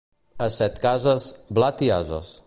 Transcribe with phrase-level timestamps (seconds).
[0.45, 1.27] A Setcases,
[1.59, 2.33] blat i ases.